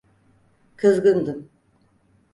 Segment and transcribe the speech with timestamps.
[0.75, 1.49] Kızgındım.